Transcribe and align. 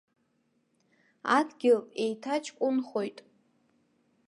Адгьыл 1.37 1.79
еиҭаҷкәынхоит. 2.03 3.17